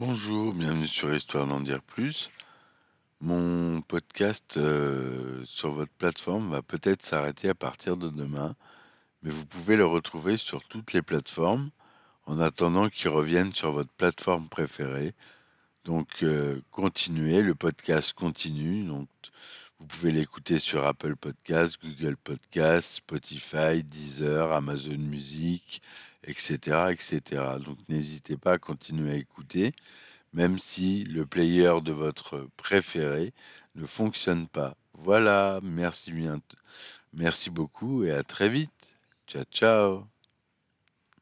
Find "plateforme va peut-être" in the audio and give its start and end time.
5.90-7.04